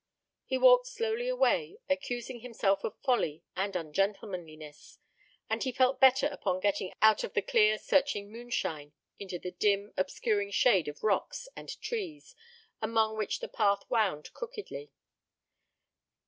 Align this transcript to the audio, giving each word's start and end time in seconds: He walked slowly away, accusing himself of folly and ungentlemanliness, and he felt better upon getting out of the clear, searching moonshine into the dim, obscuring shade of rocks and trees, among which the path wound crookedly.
He 0.45 0.57
walked 0.57 0.87
slowly 0.87 1.27
away, 1.27 1.77
accusing 1.87 2.39
himself 2.39 2.83
of 2.83 2.97
folly 3.03 3.43
and 3.55 3.75
ungentlemanliness, 3.75 4.97
and 5.47 5.61
he 5.61 5.71
felt 5.71 5.99
better 5.99 6.25
upon 6.31 6.59
getting 6.59 6.91
out 7.03 7.23
of 7.23 7.35
the 7.35 7.43
clear, 7.43 7.77
searching 7.77 8.31
moonshine 8.31 8.93
into 9.19 9.37
the 9.37 9.51
dim, 9.51 9.93
obscuring 9.97 10.49
shade 10.49 10.87
of 10.87 11.03
rocks 11.03 11.47
and 11.55 11.79
trees, 11.81 12.33
among 12.81 13.15
which 13.15 13.41
the 13.41 13.47
path 13.47 13.83
wound 13.89 14.33
crookedly. 14.33 14.91